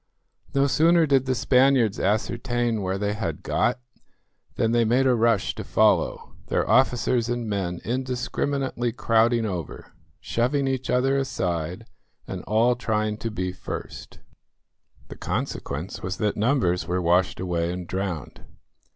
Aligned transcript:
No 0.55 0.65
sooner 0.65 1.05
did 1.05 1.27
the 1.27 1.35
Spaniards 1.35 1.99
ascertain 1.99 2.81
where 2.81 2.97
they 2.97 3.13
had 3.13 3.43
got, 3.43 3.79
than 4.55 4.71
they 4.71 4.83
made 4.83 5.05
a 5.05 5.13
rush 5.13 5.53
to 5.53 5.63
follow; 5.63 6.33
their 6.47 6.67
officers 6.67 7.29
and 7.29 7.47
men 7.47 7.79
indiscriminately 7.85 8.93
crowding 8.93 9.45
over, 9.45 9.93
shoving 10.19 10.67
each 10.67 10.89
other 10.89 11.17
aside, 11.19 11.85
and 12.25 12.41
all 12.45 12.75
trying 12.75 13.17
to 13.17 13.29
be 13.29 13.51
first. 13.51 14.17
The 15.09 15.17
consequence 15.17 16.01
was 16.01 16.17
that 16.17 16.35
numbers 16.35 16.87
were 16.87 16.99
washed 16.99 17.39
away 17.39 17.71
and 17.71 17.85
drowned. 17.87 18.43